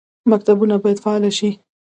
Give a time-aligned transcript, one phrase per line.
[0.31, 1.49] مکتبونه باید فعال شي